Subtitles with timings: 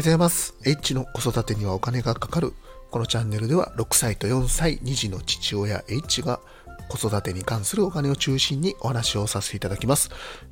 [0.00, 0.54] おはようございます。
[0.64, 2.54] H の子育てにはお金がかかる。
[2.90, 6.40] このチャンネルでは6歳と4歳2児の父親 H が
[6.88, 10.08] 子育てに関するお金を中心にお話をさせていただきます。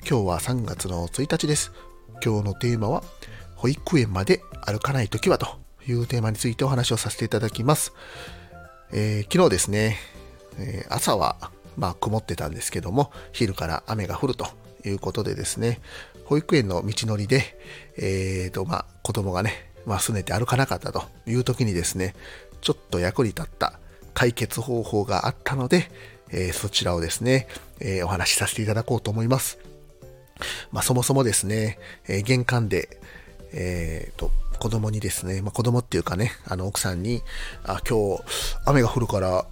[0.06, 1.72] 今日は3月の1日です。
[2.22, 3.02] 今日のテーマは
[3.56, 5.46] 保育園まで歩かないときはと
[5.86, 7.94] いうテーマについてお話をさせていただきます。
[8.92, 9.96] えー、昨日ですね、
[10.58, 14.46] えー、朝はまあ曇ってたんですけども、昼から雨が降ると
[14.84, 15.80] いうことでですね、
[16.24, 17.42] 保育園の道のりで、
[17.96, 22.14] えーと、まあ、子供がね、まあ、拗ねて歩かなかったという時にですね、
[22.60, 23.78] ちょっと役に立った
[24.14, 25.90] 解決方法があったので、
[26.30, 27.48] えー、そちらをですね、
[27.80, 29.58] えー、お話しさせていただこうと思います。
[30.70, 33.00] まあ、そもそもですね、えー、玄関で、
[33.52, 37.22] えーと、子供にですね、まあ、子供っていうかね、あの奥さんに、
[37.64, 38.22] あ、今日
[38.66, 39.46] 雨が降るから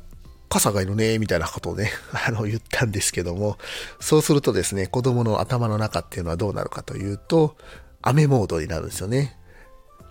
[0.48, 1.90] 傘がいるね、みたいなことをね、
[2.26, 3.58] あの、言ったんですけども、
[4.00, 7.56] そうするとですね、子供の頭の中っていうのはどうなるかというと、
[8.02, 9.38] 雨モードになるんですよね。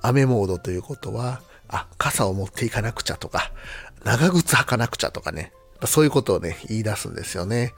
[0.02, 3.52] 雨モードということは、あ、傘を持っていかなくちゃとか、
[4.04, 5.52] 長靴履かなくちゃとかね、
[5.86, 7.74] そういうことをね、言い出すんですよね。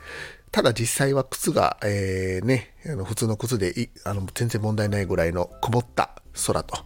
[0.52, 6.78] ただ実際は靴が、えー、ね、あの普通の靴であの全然問題ないぐらいの曇った空と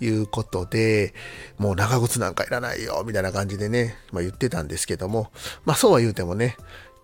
[0.00, 1.14] いうことで、
[1.58, 5.30] もう長靴なんかいらないよ、みたいな感じでね、まあ、言ってたんですけども、
[5.64, 6.56] まあそうは言うてもね、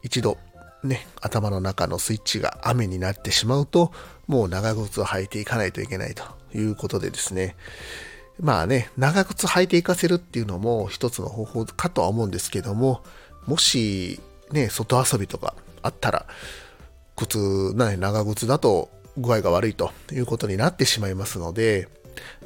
[0.03, 0.39] 一度
[0.85, 3.93] ね、頭の中のスイッチが雨になってしまうと、
[4.27, 6.23] もう長靴を履いていかないといけないと
[6.55, 7.57] いうことでですね、
[8.41, 13.03] まあね、長靴履いていかせるっていうのも一つの方法かとは思うんですけども、
[13.47, 16.27] もしね、外遊びとかあったら、
[17.17, 21.89] 靴、ね、長靴だと具合が悪いということになってしまいますので、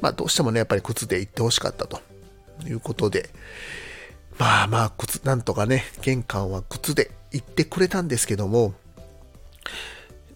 [0.01, 2.01] まあどうしてもね、やっぱり靴で行ってほしかったと
[2.67, 3.29] いうことで、
[4.37, 8.73] まあまあ靴、なんとかね、玄関は靴で行ってくれたんですけども、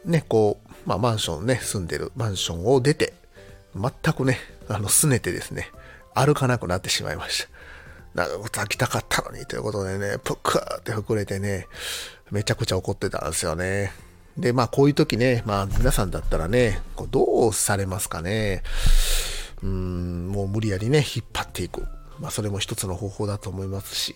[0.06, 3.14] ね、こう、まあマンションね、住んでるマンションを出て、
[3.76, 5.72] 全くね、あの、拗ねてですね、
[6.14, 7.50] 歩かなくなってしまいました。
[8.14, 11.68] 長靴履きたかったのにということでね、ぷっくーって膨れてね、
[12.32, 13.92] めちゃくちゃ怒ってたんですよね。
[14.38, 18.64] で、まあこういう時ね、まあ皆さんだったらね、こうどうされますかね。
[19.62, 21.84] うん、もう無理やりね、引っ張っていく。
[22.20, 24.16] まあそれも一つの方法だと思いますし、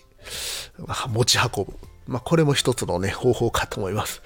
[0.78, 1.74] まあ、持ち運ぶ。
[2.06, 4.22] まあこれも一つのね、方法かと思います。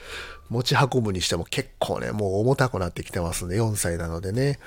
[0.48, 4.58] 持ち運ぶにしても結構ね、もう重たくなってきてますんで、4歳なのでね。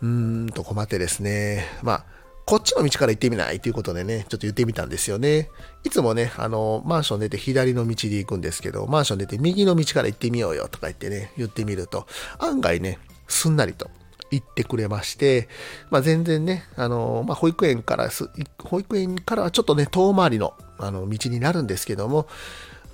[0.00, 1.66] うーんと困ってですね。
[1.82, 2.04] まあ
[2.44, 3.60] こっちの道から行ってみない？
[3.60, 5.48] ということでね、ちょっと言ってみたんですよね。
[5.84, 12.06] いつもね、あの、マンション出て左の道で行くんですけど、マンション出て右の道から行ってみようよとか言ってね、言ってみると、
[12.38, 12.98] 案外ね、
[13.28, 13.90] すんなりと
[14.30, 15.48] 言ってくれまして、
[15.90, 18.10] まあ、全然ね、あの、まあ、保育園から
[18.58, 22.26] 保育園からはちょっとね、遠回りのあの道になるんですけども、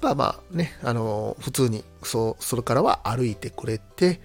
[0.02, 4.20] まあまあね、あの、普通に、そう、それからは歩いてくれて、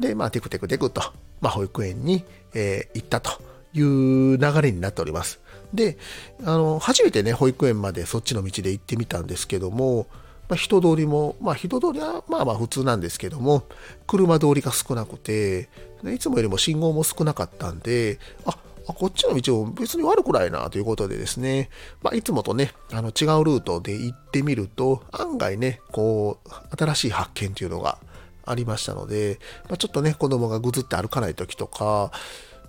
[0.00, 1.02] で、まあ、テクテクテクと、
[1.40, 2.24] まあ、保育園に、
[2.54, 3.51] えー、行ったと。
[3.74, 5.40] いう流れになっております。
[5.72, 5.96] で、
[6.44, 10.06] あの、初めてね、保育園までそっちの道で行ってみたんですけども、
[10.48, 13.64] まあ、人通りも、まあ人通りはまあまあ普通なんですけども、
[14.06, 15.68] 車通りが少なくて、
[16.12, 21.70] いつもよりも信号も少なかったんで、あ、こっちの道も別に悪くないなということでですね、
[22.02, 27.98] まあ、いつもとね、あの違うルートで行ってみると、案外ね、こう、新しい発見というのが
[28.44, 29.38] ありましたので、
[29.68, 32.10] まあ、ちょっとね、子供がぐずって歩かない時とか、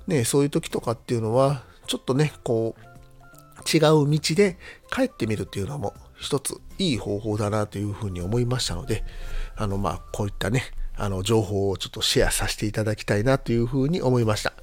[0.07, 2.93] ね、そういう時とかっていうのは、ちょっとね、こう、
[3.71, 4.57] 違う道で
[4.91, 9.03] 帰ってみるっていうのも一ついい方法だなというふうに思いましたので、
[9.55, 10.63] あの、まあ、こういったね、
[10.95, 14.53] あの、情報をちょっとシェアさせていただきたいなというふうに思いました。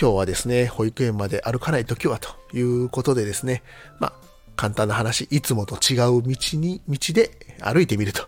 [0.00, 3.62] 今日はですね、保育園まで歩かない時はということでですね、
[4.00, 4.12] まあ、
[4.56, 7.30] 簡単な話、いつもと違う道に、道で
[7.60, 8.26] 歩いてみると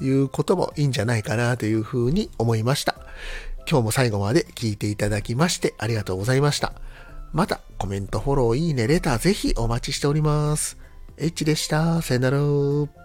[0.00, 2.94] いうこともいいんじゃないかなというふうに思いました。
[3.68, 6.72] 今日も最後まで聞いていただきましてありがとうございました。
[7.32, 10.76] また、コメント、フォロー、いいね、レターぜひお待ちしております。
[11.16, 12.02] H でした。
[12.02, 13.01] さよなら。